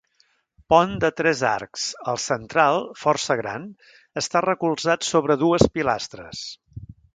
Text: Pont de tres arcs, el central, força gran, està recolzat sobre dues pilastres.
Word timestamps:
Pont 0.73 0.93
de 1.03 1.11
tres 1.19 1.43
arcs, 1.49 1.83
el 2.13 2.17
central, 2.23 2.81
força 3.03 3.37
gran, 3.43 3.69
està 4.25 4.43
recolzat 4.49 5.09
sobre 5.13 5.39
dues 5.45 5.71
pilastres. 5.79 6.45